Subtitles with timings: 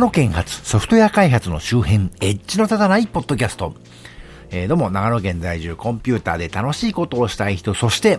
[0.00, 3.74] 長野県発ソフトウェア開発の周辺、エッジの立たないポッドキャスト。
[4.50, 8.18] えー、どうも、長野県在住コンピューターで楽しいことをしたい人、そして、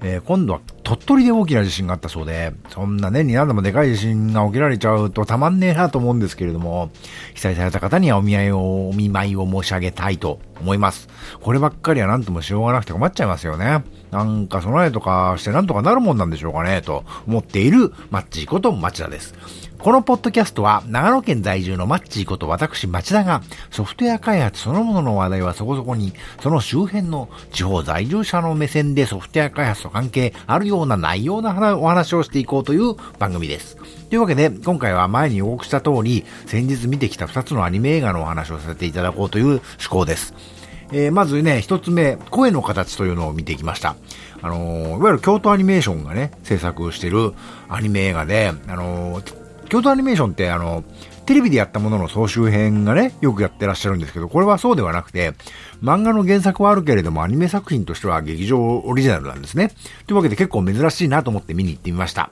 [0.00, 6.90] えー、今度は鳥取で大きな地震があったそうで、そんな年に何度もでかい地震が起きられちゃうとたまんねえなと思うんですけれども、
[7.34, 11.08] 被災された方にはお見合いを、お見舞いを申し上げたいと思います。
[11.40, 13.84] こればっかりは何ともしようがなくて困っちゃいますよね。
[14.10, 19.34] なんか備えとかして何とかなるもんなんでしょうかね、と思っているマッチこと町田です。
[19.82, 23.42] このポッドキャストは、長野県在住のマッチーこと私町田が、
[23.72, 33.76] ソフトウェア開発そのものの話題はそこそこに、その周辺の地方在住者の目線でソフトウェア開発と関係あるような内容なお話をしていこうという番組です。
[34.08, 40.32] というわけで、今回は前に予告した通り、先日見てきた2つのアニメ映画のお話をさせていただこうという趣向です。
[40.92, 43.96] えー、まずね、一つ目、声の形というのを見てきました。
[44.42, 47.32] あのー、いわゆる京都アニメーションがね、制作してる
[47.68, 49.41] アニメ映画で、あのー
[49.72, 50.84] 京都アニメーションってあの、
[51.24, 55.32] テレビでやったものの総集編がね、よくやってらっしゃるんですけど、これはそうではなくて、
[55.82, 59.70] 漫画の原作はあるけれども、アニメ作品としては劇場オリジナルなんですね。
[60.06, 62.28] というわけで結構珍しいなと思って見に行ってみました。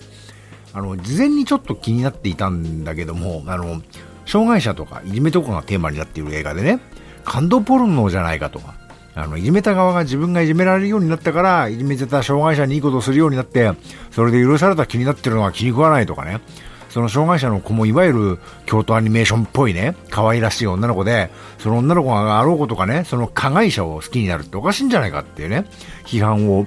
[0.75, 3.81] あの、事前にちょっと気になっていたんだけども、あの、
[4.27, 6.79] 障害者とかいじめとかがテーマになっている映画でね、
[7.25, 8.75] 感動ポルノじゃないかとか、
[9.15, 13.73] あの、いじめた側が自分がいじめられるようになったから、いじめてた障害者にいいことをするようになって、
[14.11, 16.43] それで許された気になってるのが気に食わないとかね。
[16.91, 25.65] その障害者の子もいわゆる京都アニメーションっぽいね、可愛らしい女の子で、その女の子があろうことかね、その加害者を好きになるっておかしいんじゃないかっていうね、
[26.05, 26.67] 批判を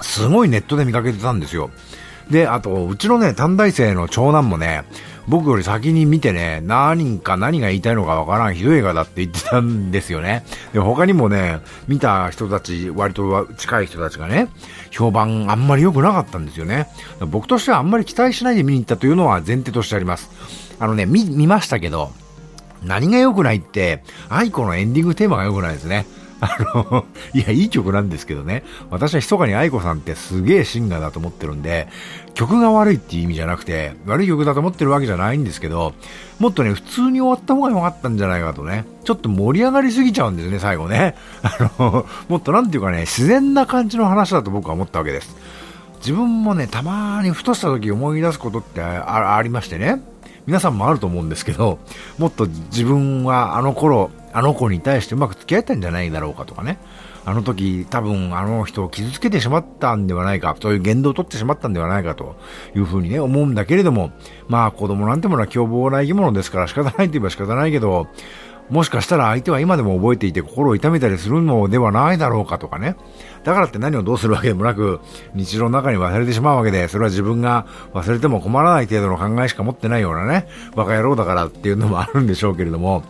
[0.00, 1.70] すごいネットで見かけてたんですよ。
[2.30, 4.84] で、あと、うちのね、短大生の長男もね、
[5.28, 10.44] 僕より先に見てね、何人か何が言いたいのかわからんひどい映画だって言ってたんですよね。
[10.72, 14.48] で、他にもね、見た人たち、割と近い人たちがね、
[14.90, 16.88] 評判あんまり良くなかったんですよね。
[17.20, 20.30] 僕としてはあんまり期待しないで見に行ったというのは前提としてあります。
[20.78, 22.12] あのね、見、見ましたけど、
[22.82, 26.06] 何が良くないって、愛子のエンディングテーマが良くないですね。
[26.40, 28.62] あの、いや、いい曲なんですけどね。
[28.90, 31.88] 私は密かに愛子さんってすげえシンガーだと思ってるんで、
[32.34, 35.94] 曲が悪いっていう意味じゃなくて、悪い曲だと思ってるわけじゃないんですけど、
[36.38, 38.84] もっとね、普通に終わった方が良かったんじゃないかとね。
[39.04, 41.16] ちょっと盛り上がりすぎちゃうんですね、最後ね。
[41.42, 45.36] あの、もっとなんていうかね、自然な感じの話だと僕は思ったわけです。
[45.98, 50.02] 自分もね、たまにふとした時思い出すことってありましてね。
[50.46, 51.78] 皆さんもあると思うんですけど、
[52.18, 56.78] もっと自分はあの頃、あの子に対してうまく付き合えたんじゃないだろうかとかね。
[57.24, 62.36] あの時多分あの人を傷つけてしまったんではないか、そういう言動を取ってしまったんではないかと
[62.76, 64.12] いうふうにね、思うんだけれども、
[64.46, 68.06] まあ子供なんてものは凶暴な生き物ですから仕方ないと言えば仕方ないけど、
[68.68, 72.96] もしかしたら相手は今でも覚えていて心を痛めたりするのではないだろうかとかね。
[73.44, 75.00] だからって何をどうするわけでもなく、
[75.34, 83.04] 日常の中に忘れてしまうわけで、それは自分が忘れても困らない程度の考えしか持ってないようなね、バカ野郎だからっていうのもあるんでしょうけれども、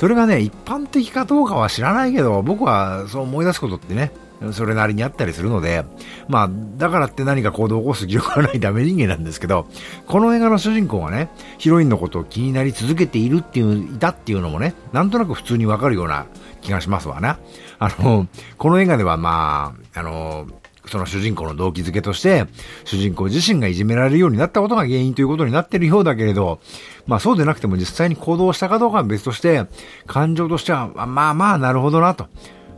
[0.00, 4.12] それがね、一般的かどうかは知らないけど、僕はそう思い出すことってね、
[4.52, 5.84] それなりにあったりするので、
[6.26, 9.66] まあ、だからって何か行動を起こす記憶がないダメ人間なんですけど、
[10.06, 11.28] この映画の主人公がね、
[11.58, 16.24] ヒロインのことを気になり続けているっていう、いたっていうのもね、なんとなく普通にわかるような
[16.62, 17.38] 気がしますわな。
[17.78, 20.46] あの、この映画ではまあ、あの、
[20.90, 22.46] その主人公の動機づけとして、
[22.84, 26.58] 主人公自身がいじめられるようになったことが原因ということになってるようだけれど、
[27.06, 29.66] まあそうでなくても実際に行動したかどうかは別として、
[30.08, 32.26] 感情としては、まあまあなるほどなと。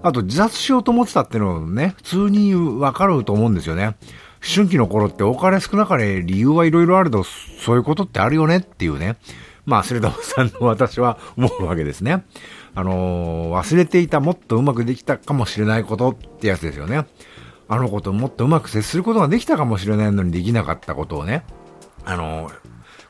[0.02, 3.96] あと自殺しようと思ってたっていうのもね、普通にわかると思うんですよね。
[4.42, 9.16] 春期の頃って多かれ少なかれ理由はいろいろあると、そういうことってあるよねっていうね。
[9.64, 12.24] まあ、スレダムさんの私は思うわけですね。
[12.74, 17.06] あのー、忘れていたもっとうまくできたかもしれないことってやつですよね。
[17.72, 21.42] あの子ともっとうまく接することができたかもしれないのにできなかったことをね、
[22.04, 22.50] あの、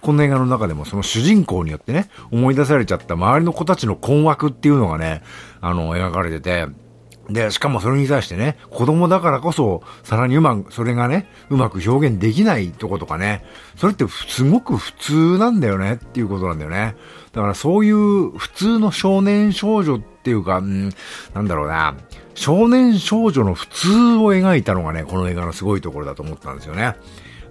[0.01, 5.25] この映画の中でもその主人公によってね、思い出されちゃった周りの子たちの困惑っていうのがね、
[5.61, 6.69] あの、描かれてて、
[7.29, 13.45] で、しかもそれに対してね、子供だからこそ、さらにうまく、それがね、うまく表現できないとことかね、
[13.77, 16.95] それってすごく普通なんだよねっていうことなんだよね。
[17.33, 20.91] だからそういう普通の少年少女っていうか、うん、
[21.35, 21.97] なんだろうな、
[22.35, 26.97] 少年少女の普通を描いたのがね、この映画のすごいところだと思ったんですよね。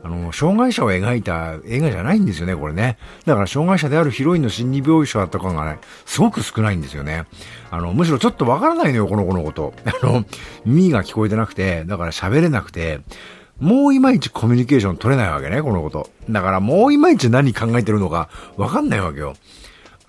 [0.03, 2.97] あの、障害者を描いた映画じゃないんですよね、これね。
[3.25, 7.25] だから障害者であるヒロインの心理描写だったかがね、すごく少ないんですよね。
[7.69, 9.73] あの、むしろちょっとわからないのよ、この子のこと。
[9.85, 10.25] あの、
[10.65, 13.01] 耳が聞こえてなくて、だから喋れなくて、
[13.59, 16.09] もういまいちコミュニケーション取れないわけね、このこと。
[16.29, 19.35] だからもういまいち何考えてるのかわかんないわけよ。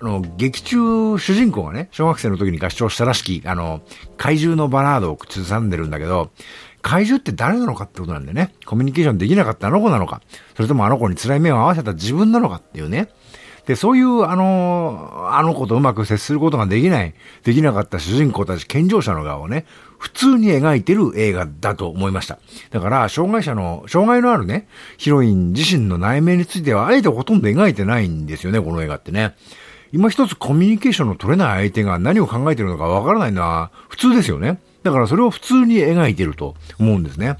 [0.02, 3.82] あの、劇中、主人公がね、小学生の時に合唱したらしき、あの、
[4.16, 6.30] 怪獣のバラードを口ずさんでるんだけど、
[6.82, 8.52] 怪獣って誰なのかってことなんでね。
[8.66, 10.20] コミュニケーションできなかったあの子なのか。
[10.56, 13.10] それともあの子に辛い目を合わせた自分なのかっていうね。
[13.66, 17.14] で、そういう、あの、あの子とうまく接することができない、
[17.44, 19.66] できなかった主人公たち、健常者の側をね、
[19.98, 22.40] 普通に描いてる映画だと思いました。
[22.70, 24.66] だから、障害者の、障害のあるね、
[24.98, 29.36] ヒロイン自身の内面については、あえてほとんど描いてないんですよね、この映画ってね。
[29.92, 34.58] 今一つコミュニケーションの取れない相手が何を考えてるのかわからないのは普通ですよね。
[34.82, 37.36] だからそれを普通に描いてると思うんですね。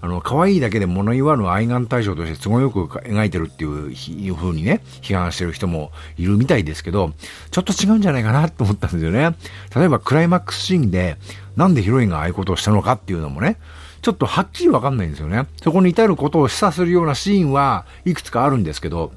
[0.00, 7.12] あの、可愛いだけで物言わぬ愛玩対象として都合よく描いてるっていういう風にね、批判してる人もいるみたいですけど、
[7.50, 9.34] ちょっと違うんじゃないかなと思ったんですよね。
[9.74, 11.16] 例えばクライマックスシーンで、
[11.56, 13.56] なんでヒロインがああいうことをしたのかっていうのもね、
[14.02, 15.46] ちょっとはっきりわかんないんですよね。
[15.62, 19.12] そこに至ることを示唆するようなシーンはいくつかあるんですけど、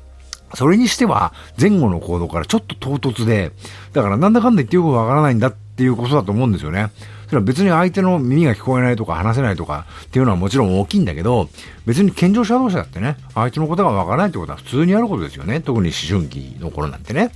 [0.55, 3.51] それにしては前後の行動からちょっと唐突で、
[3.94, 6.89] だからなんだかんだ言ってよくわからないんだっていうことだと思うんですよね。
[7.27, 11.49] それは別に相手の耳が聞こえないとか話せないとかっていうのはもちろん大きいんだけど、
[11.85, 15.59] 別に健常者同士だってね、相手のことがわからないってことは普通にあることですよね。
[15.59, 17.31] 特に思春期の頃なんてね。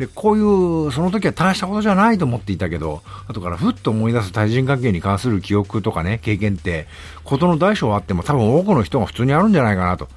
[0.00, 0.40] で、こうい
[0.88, 6.88] う、その時は大したことじゃないと思っていたけど、後からふっと思い出す対人関係に関する記憶とかね、経験って、
[7.22, 10.08] ことの大小あっても多分多くの人が普通にあるんじゃないかなと。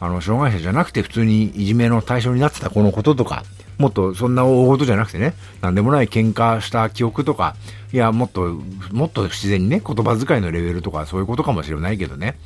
[0.00, 3.44] あの、障害者じゃなくて普通にいじめの対象になってたこのこととか、
[3.78, 7.56] もっとそんな大事じゃなくてね、なんでもない喧嘩した記憶とか、
[7.92, 8.60] いや、もっと、
[8.92, 12.38] もっと自然にね、言葉遣いのレベルとかそういうことかもしれないけどね。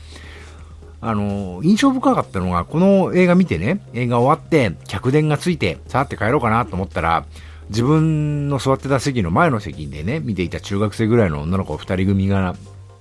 [1.02, 7.25] あの、印象深かったのが、この映画見てね、映画終わって、客電がついて、さあって帰ろうかなと思ったら、
[7.70, 12.55] 自分の座ってた席の前の席でね、見ていた中学生ぐらいの女の子二人組が、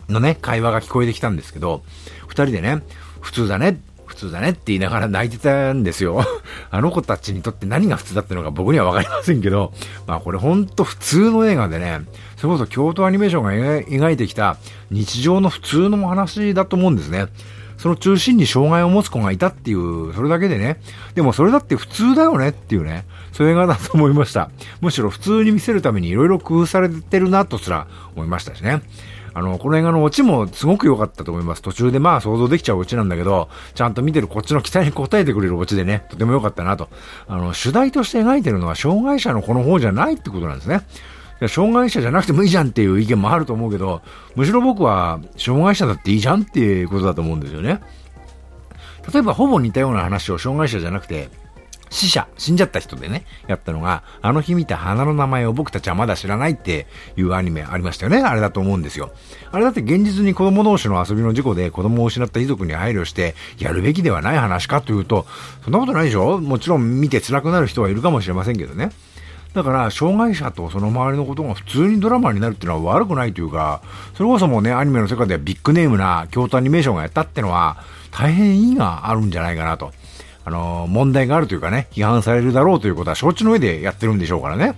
[0.07, 1.83] のね、会話が聞こえてきたんですけど、
[2.27, 2.83] 二人でね、
[3.19, 6.25] 普通だね、普通だねって言いながら泣いてたんですよ。
[6.71, 9.71] あの子たちにとって何が普通だってのか僕にはわかりませんけど、
[10.07, 12.01] まあこれほんと普通の映画でね、
[12.37, 14.57] それこそ京都アニメーションが描いてきた
[14.89, 17.27] 日常の普通の話だと思うんですね。
[17.77, 20.81] その中心に障害を持つ子がいたっていう、それだけでね。
[21.15, 23.05] でもそれだって普通だよねっていうね。
[23.31, 24.51] そういう映画だと思いました。
[24.81, 28.81] むしろ普通に見せるために色々工夫されてるなとすら思いましたしね。
[29.39, 31.61] あの、この映画のオチもすごく良かったと思います。
[31.61, 36.89] 途中でまあ想像できちゃうオチなんだけど、ちゃんと見てるこっちの期待に応えてくれるオチでね、とても良かったなと。
[37.25, 40.81] あの、主題として描いてるのは障害者の子の方じゃないってことなんですね。
[41.47, 44.01] 障害者じゃなくてもいいじゃんっていう意見もあると思うけど、
[44.35, 47.79] むしろ僕は障害者だっていいじゃんっていうことだと思うんですよね。
[49.13, 51.29] 例えばほぼ似たような話を障害者じゃなくて、
[51.89, 56.87] 死者、死んじゃった人でね、やったのが、あの日見た花の名前を僕たちはまだ知らないって
[57.17, 58.19] いうアニメありましたよね。
[58.19, 59.11] あれだと思うんですよ。
[59.51, 65.25] あれだって現実に子供同士の遊びの事故で子供を失った遺族に配慮してやるべきではない話かというと、
[65.63, 66.39] そんなことないでしょ？
[66.39, 68.91] もちろん見て辛くなる人はいるかもしれませんけどね。
[69.53, 73.81] だから、障害者とその周りのことが普通にドラマになるっていうのは悪くないというか、
[74.13, 77.77] それこそもうね、アニメの世界ではビッグネームな京都アニメーションがやったってのは、
[78.11, 79.91] 大変意義があるんじゃないかなと。
[80.49, 84.75] あの、問題があるというかね、批判されるだろうということは承知の上でやってるんでしょうからね。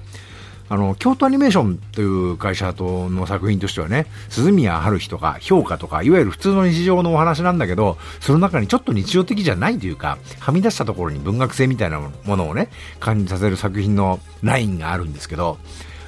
[0.67, 15.57] あの、京都アニメーションという会社との作品としてはね、鈴宮春日とか評価とか、いわゆる普通の日常のお話なんだけど、その中にちょっと日常的じゃないというか、はみ出したところに文学性みたいなものをね、感じさせる作品のラインがあるんですけど、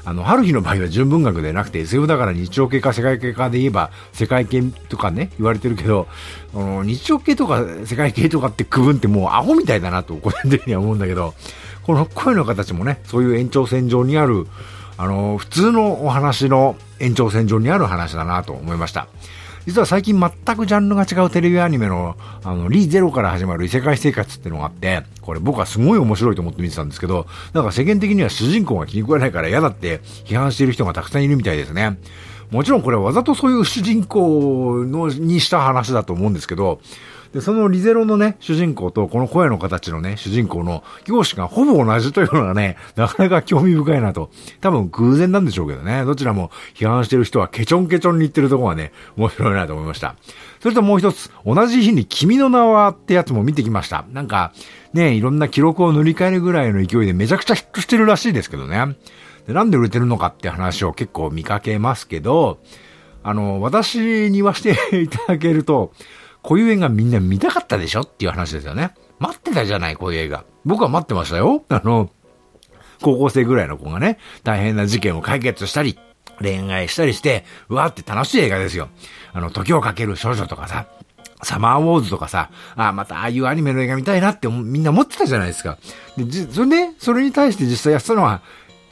[0.06, 6.08] あの、春日の場合は純文学でなくて SF だから日常系か世界系かで言えば世界系とかね、言われてるけど、
[6.54, 11.34] あの日常系とか世界系とかって区分ってもうアホみたいだなと個人的には思うんだけど、
[11.84, 14.48] この声の形もね、そういう延長線上にある、
[14.98, 19.08] あの、普通のお話の延長線上にある話だなと思いました。
[19.66, 31.98] 実は最近全くジャンルが違うテレビアニメの、あの、リーゼロから始まる異世界生活っていうのがあって、これ僕はすごい面白いと思って見てたんですけど、なんか世間的には主人公が気に食わないから嫌だって批判している人がたくさんいるみたいですね。
[32.52, 36.82] もちろんこれはわざとそういう主人公のにした話だと思うんですけど、
[37.34, 44.30] で、そのリゼロのね、主人公とこの声の形のね、主人公の容姿がほぼ同じというのがね、なかなか興味深いなと。
[44.62, 46.06] 多分偶然なんでしょうけどね。
[46.06, 50.16] どちらも批判してる人はケチョンケチョンに言ってるところがね、面白いなと思いました。
[50.62, 54.06] それともう一つ、同じ日に君の名はってやつも見てきました。
[54.12, 54.54] なんか、
[54.94, 58.96] ね、いろんな記録を塗り替えるぐらいの勢いでめちゃくちゃヒットしてるらしいですけどね。
[59.48, 62.60] でなんで売れてるのかって話を結構見かけますけど、
[63.24, 65.94] あの、私に言わせていただけると、
[66.44, 68.94] こういう映画みんな見たかったでしょっていう話ですよね。
[69.20, 70.46] 待ってたじゃない、こういう映画。
[70.66, 71.64] 僕は待ってましたよ。
[71.70, 72.10] あの、
[73.02, 75.98] 高校生ぐらいの子がね、大変な事件を解決したり、
[76.40, 78.90] 恋愛したりして、うわーって楽しい映画ですよ。
[79.32, 80.88] あの、時をかける少女とかさ、
[81.44, 85.78] サマーウォーズとかさ、あまたああいうアニメの映画見たいなってみんな思ってたじゃないですか。
[86.18, 88.42] で、それで、それに対して実際やってたのは、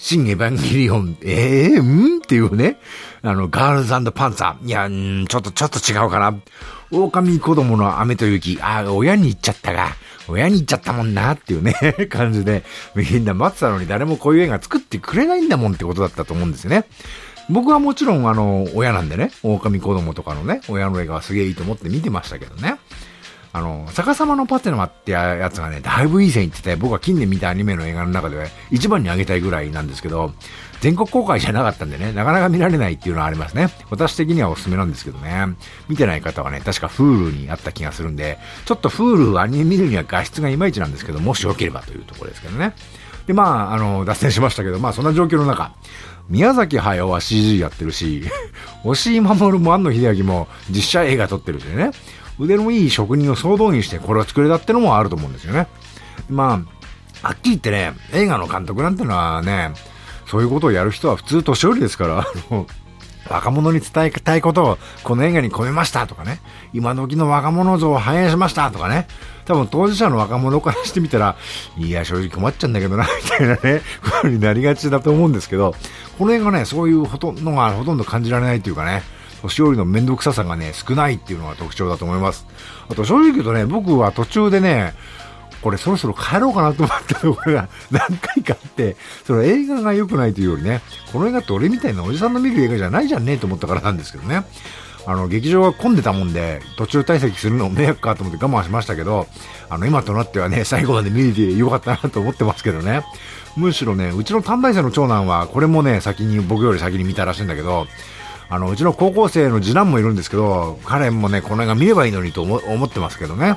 [0.03, 2.17] 新エヴァンゲリオン、ええー、ん？
[2.17, 2.77] っていうね、
[3.21, 4.65] あの、ガールズパンツァー。
[4.65, 6.35] いや、んちょっと、ちょっと違うかな。
[6.89, 8.57] 狼子供の雨と雪。
[8.63, 9.89] あ、親に言っちゃったが、
[10.27, 11.75] 親に言っちゃったもんなっていうね、
[12.09, 12.63] 感じで、
[12.95, 16.85] みんな待ってたのに誰もこういう映画作ってくれないんだもんってことだったと思うんですよね。
[17.47, 22.77] 僕はもちろん、あの、親なんでね、狼子供とかのね、親の映画はすげえいいと思って見てましたけどね。
[23.53, 30.33] あの、逆さまのパテナマってやつがね、だいぶいい線いってて、僕は近年見たアニメの映画の中で一番にあげたいぐらいなんですけど、
[30.79, 33.69] 全国公開じゃなかったんでね、なかなか見られないっていうのはありますね。
[33.89, 35.45] 私的にはおすすめなんですけどね。
[35.89, 42.73] 見てない方はね、確か Hulu にあった気がするんで、ちょっと Hulu アニメ見るには画質がいまいちなんですけど、もしよければというところですけどね。
[43.27, 45.73] で、まあ、あの、脱線しましたけど、まあそんな状況の中、
[46.29, 48.23] 宮崎駿は CG やってるし、
[48.83, 51.91] 押井守も庵野秀明も実写映画撮ってるしね。
[52.41, 55.67] 腕のいい職人を総動員してこれを作れたってのもあると思うんですよね。
[56.27, 56.65] ま
[57.23, 59.73] あ、はっきり言ってね、映画の監督なんてのはね、
[60.25, 62.65] そういうことをやる人は普通年寄りですから、あの、
[63.29, 66.41] 若者に伝えたいことをこの映画に込めましたとかね、
[66.73, 69.07] 今時の若者像を反映しましたとかね、
[69.45, 71.35] 多分当事者の若者からしてみたら、
[71.77, 75.75] いや、正直困っちゃうんだけどな、みたいなね、ことになりがちだと思うんですけど、
[76.17, 79.03] この映画ね、そういうほとんどがほとんど感じられないというかね、
[79.41, 82.45] 年寄りの面倒くささがね、少ないっていうのが特徴だと思います。
[82.89, 84.93] あと正直言うとね、僕は途中でね、
[85.61, 88.95] これそろそろ帰ろうかなと思ったところが 何回かあって、
[89.25, 90.81] その映画が良くないというよりね、
[91.11, 94.43] この映画って俺みたいなおじさんの見る映画じゃないじゃんねと思ったからなんですけどね。
[95.07, 99.27] あの、劇場が混んでたもんで、途中退席するの迷惑かと思って我慢しましたけど、
[99.69, 103.03] あの、今となってはね、最後まで見れてよかったなと思ってますけどね。
[103.55, 107.87] むしろね、うちの短大生の長男は、これもね、先に、僕より先に見たらしいんだけど、
[108.51, 113.55] あの、うちの高校生の次男もいるんですけど、彼もね、この映画見ればいいのにと思ってますけどね。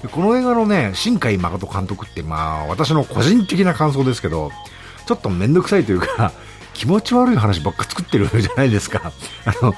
[0.00, 4.52] でこの映画のね、新海誠監督って、まあ、私の個人的な感想ですけど、
[5.06, 6.30] ちょっとめんどくさいというか、
[6.78, 9.10] 気持ち悪い話ばっか作ってるじゃないですか。
[9.44, 9.74] あの、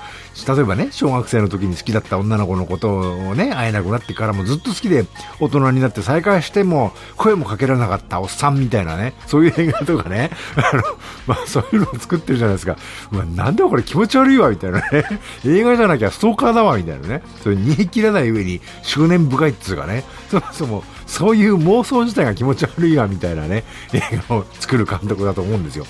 [0.46, 5.06] 例えばね、小学生の時に好きだった女の子のことをね、会えなくなってからもずっと好きで
[5.40, 10.82] 大人になって再会しても声もかけられなかったおっさんみたいなね、そういう映画とかね、 あの、
[11.26, 12.76] まあそういうのを作ってるじゃないですか。
[13.12, 15.04] うわ、なんだこれ気持ち悪いわ、みたいなね。
[15.46, 17.22] 映画じゃなきゃストーカーだわ、みたいなね。
[17.42, 20.04] それ煮え切らない上に執念深いっつうかね。
[20.30, 23.64] そもそもそういう妄想自体が気持ち悪いわ、みたいなね、
[23.94, 25.86] 映画を作る監督だと思うんですよ。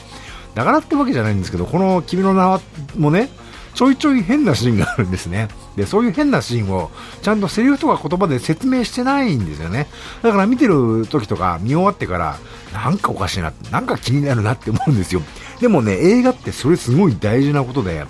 [0.54, 2.61] だからってわけじゃないんですけど、この君の名は
[2.99, 3.30] もね、
[3.75, 5.49] ちょいちょい変なシーンがあるんですね。
[5.76, 6.90] で、そういう変なシーンを
[7.23, 9.87] ちゃんとセリフとか言葉で説明してないんですよね。
[10.23, 12.37] だから見てる時とか見終わってから、
[12.73, 15.23] なんかおかしいな、なんか気になるなって思うんですよ。
[15.61, 18.04] でもね、映画ってそれすごい大事なことで、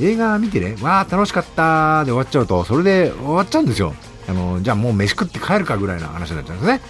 [0.00, 3.94] 映画見てね、わー楽しかったで終わっちゃうと、それで終わっちゃうんですよ。
[4.28, 6.80] あの、じゃあもう飯食って帰るかぐらいの話になっちゃうんですね。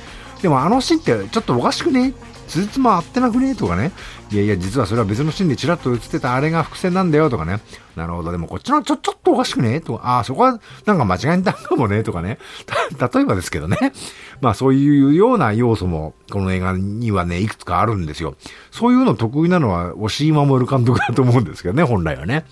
[0.43, 2.15] でもあのシーンってちょっとおかしくね？
[2.47, 3.93] つじつま合ってなくねとかね。
[4.31, 7.61] いやいや、実はそれは別のシーンでチラッと映ってたあれが伏線なんだよとかね。
[7.95, 8.33] なるほど。
[8.33, 9.81] でもこっちのちょ、ちょっとおかしくね？
[9.81, 12.39] とか、ああ、そこはなんか間違えたかもねとかね。
[12.99, 13.93] 例えばですけどね。
[14.41, 18.35] まあそういうような要素もこの映画にはね、いくつかあるんですよ。
[18.71, 22.45] そういうの得意なのは押井守監督だと思うんですけどね、本来はね。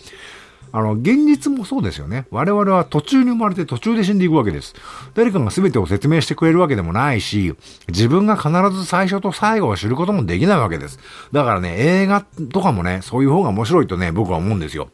[0.76, 2.26] あの、現実もそうですよね。
[2.33, 4.75] 我々は途中に生まれて途中で死んでいくわけです。
[5.14, 7.54] 誰かが全てを説明してくれるわけでもないし、
[7.87, 10.99] 自分が必ず最初と最後を知ることもできないわけです。
[11.31, 14.88] だからね、映画とかもね、そういう方が面白いとね、僕は思うんですよ。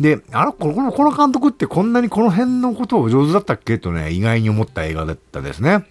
[0.00, 5.84] で、あの、この、この監督ってこんなにこの辺のことを上手だったっけとね、意外に思った映画だったですね。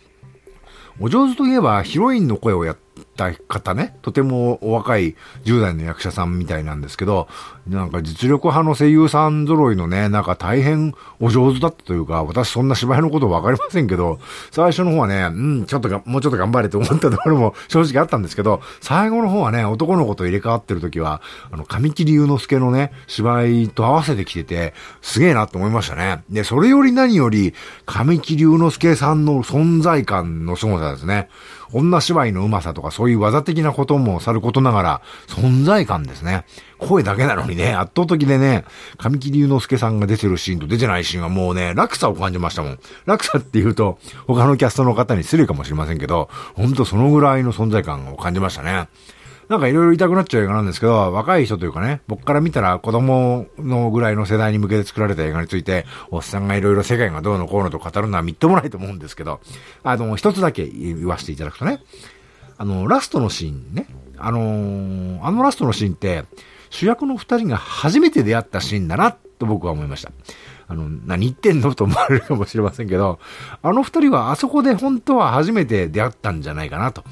[0.99, 2.77] お上手といえばヒロインの声をやっ
[3.15, 5.15] た方ね、とてもお若い
[5.45, 7.27] 10代の役者さんみたいなんですけど、
[7.67, 14.19] なんか実力派の声優さん揃いのね、なんか大変お上手だったというか、私そんな芝居のことわかりませんけど、
[14.51, 26.23] 最初の方はね、うん、ちょっとが、もうちょっと頑張れと思ったところも 正直あったんですけど、最後の方はね、男の子と入れ替わってる時は、あの、神木隆之介のね、芝居と合わせてきてて、すげえなと思いましたね。
[26.29, 27.53] で、それより何より、
[27.85, 31.29] 神木隆之介さんの存在感の凄さですね。
[31.73, 36.45] 女芝居の上手さとかそういう技的なこともさることながら、存在感ですね。
[36.77, 38.65] 声だけなのにね、圧倒的でね、
[38.97, 42.79] 神木隆之介さんが出てるシーンと出てないシーンはもうね、落差を感じましたもん。
[43.05, 48.87] 落差って言うと、他のキャストの方に失礼かもしれませんけど、ほんとそのぐらいの存在感を感じましたね。
[49.53, 59.41] なんかいろいろ言いたくなっちゃう映画なんですけど、若い人というかね、僕から見たら子供のぐらいの世代に向けて作られた映画について、おっさんがいろいろ世界がどうのこうのと語るのはみっともないと思うんですけど、
[59.83, 61.83] あの、一つだけ言わせていただくとね、
[62.57, 63.85] あの、ラストのシーンね、
[64.17, 66.25] あの、あのラストのシーンって、
[66.71, 70.11] 主役の二人が初めて出会ったシーンだな、と僕は思いました。
[70.67, 73.19] あの、何言ってんのと思われるかもしれませんけど、
[73.61, 77.03] あの二人はあそこで本当は初めて出会ったんじゃないかなと。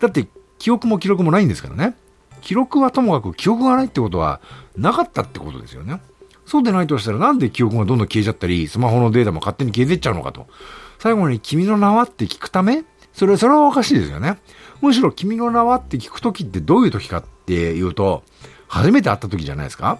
[0.00, 0.26] だって、
[0.58, 1.96] 記憶も記録もないんですからね。
[2.40, 4.40] 記録はともかく記憶がないってことは
[4.76, 6.00] なかったってことですよね。
[6.44, 10.46] そうでないとしたらなんで記憶がどんどん消えちゃったり、スマホのデータも勝手に消えてっちゃうのかと。
[10.98, 14.38] 最後に君の名はって聞くためそれ、それはおかしいですよね。
[14.80, 18.22] むしろ君の名はって聞くときってどういうときかっていうと、
[18.68, 19.98] 初めて会ったときじゃないですか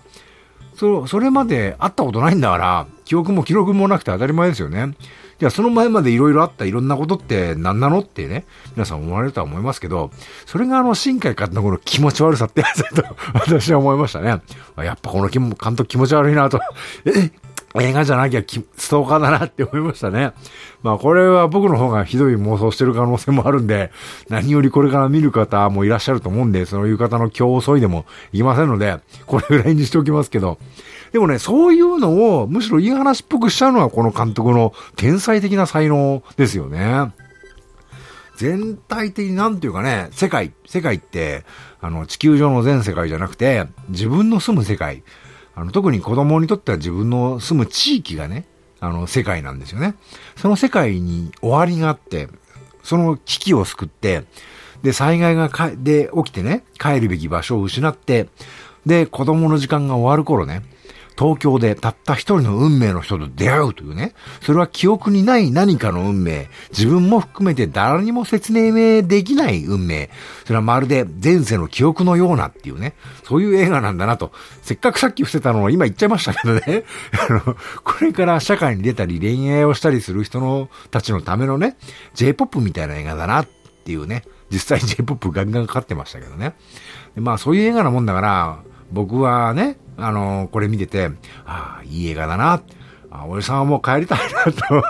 [0.74, 4.94] そ、それまで会ったことないんだから、記憶も記録もなくて当たり前ですよね。
[5.38, 10.10] じゃあその前までいろいろあったいろんなことって何なのってね、皆さん思われるとは思いますけど、
[10.46, 14.40] それがあの、新海監督の気持ち悪さってやつだと私は思いましたね。
[14.78, 16.58] やっぱこの監督気持ち悪いなと。
[17.04, 17.30] え、
[17.82, 18.42] 映画じゃなきゃ
[18.76, 20.32] ストーカーだなって思いましたね。
[20.82, 23.90] まあこれは僕の方がひどい妄想してる可能性もあるんで、
[24.28, 30.58] 何よりこれから見る方もいらっしゃると思うんで、そういう方の競争いでもいきませんので、これぐらいにしておきますけど、
[31.16, 37.10] でもね、そういうのをむしろいい話っぽくしちゃうのはこの監督の天才的な才能ですよね。
[38.36, 41.46] 全体的になんていうかね、世界、世界って、
[41.80, 45.04] あの、地球上の全世界じゃなくて、自分の住む世界、
[45.54, 48.44] あの、特に子供にとっては自分の住む地域がね、
[48.80, 49.94] あの、世界なんですよね。
[50.36, 52.28] その世界に終わりがあって、
[52.82, 54.24] その危機を救って、
[54.82, 58.28] で、災害がか、で起きてね、帰るべき場所を失って、
[58.84, 60.62] で、子供の時間が終わる頃ね、
[61.18, 70.10] 東京でたった一人の運命の人と出会うというね、それは記憶にない何かの運命、自分も含めて誰にも説明できない運命、
[70.44, 72.94] それはまるで前世の記憶のようなっていうね、
[73.24, 74.32] そういう映画なんだなと、
[74.62, 76.84] せっかくさっき伏せたのを今言っちゃいましたけどね、
[77.28, 77.56] あの、こ
[78.02, 81.76] れから社会に出たり恋愛をしたりする人のたちのためのね、
[82.14, 83.48] J-POP みたいな映画だなっ
[83.84, 86.54] ていうね、実際 J-POP ガンガンかかってましたけどね。
[87.16, 88.58] まあそういう映画なもんだから、
[88.92, 91.10] 僕はね、あの、これ見てて、
[91.44, 92.62] ああ、いい映画だな。
[93.10, 94.80] あ、俺さんはもう帰りたいなと、 あ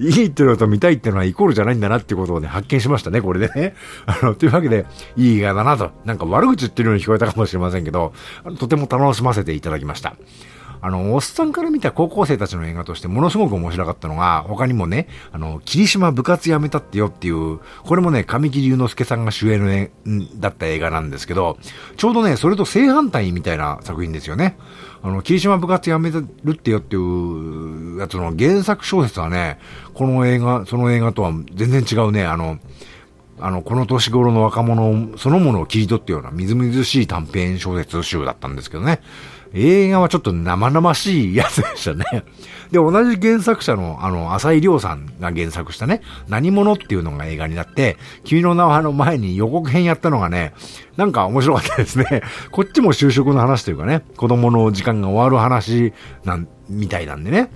[0.00, 3.74] の、いいっていうのと見たいっていうのはイコールじゃないんだなってことをね、発見しましたね、これでね。
[4.06, 5.90] あの、というわけで、いい映画だなと。
[6.04, 8.12] なんか悪口言ってるように聞こえたかもしれませんけど、
[8.58, 10.14] とても楽しませていただきました。
[10.84, 21.56] あの、おっさんから見た高校生たちの映画としてものすごく面白かったのが、他にもね、あの、霧島部活やめたってよっていう、これもね、神木隆之介さんが主演の、だった映画なんですけど、
[21.96, 24.58] ちょうどね、それと正反対みたいな作品ですよね。
[25.02, 29.58] あの、霧島部活やめるってよっていうやつの原作小説はね、
[29.94, 32.58] この映画、その映画とは全然違うね、あの、
[33.40, 39.00] あの、この年頃の若者そのものを切り取ったようなみずみずしい短編小説集だったんですけどね。
[39.54, 42.24] 映画はちょっと生々しいやつでしたね。
[42.72, 50.54] で、同じ原作者の、あの、浅井亮さんが原作したね、何者っていうのが映画になって、君の名はの前に予告編やったのがね、
[50.96, 52.22] なんか面白かったですね。
[52.50, 55.92] こっちも就職の話というかね、子供の時間が終わる話
[56.24, 57.50] なん、みたいなんでね。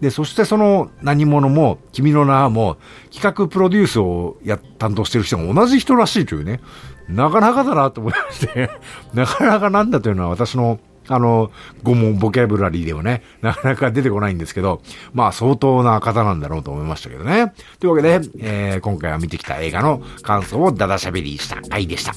[0.00, 2.78] で、そしてその何者も、君の名はも、
[3.12, 6.60] 企画プロデュースをや、担当してる人が同じ人らしいというね、
[7.08, 8.70] なかなかだなと思いまして
[9.12, 11.50] なかなかなんだというのは私のあの、
[11.82, 17.52] 語問、ボキャブラリーではね、なかなか出てこないんですけど、まあ相当な方なんだろうと思いましたけどね。
[17.80, 22.14] というわけで、えー、今回は見てきた映画の感想をダダ喋りした回でした。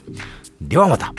[0.62, 1.14] ではまた。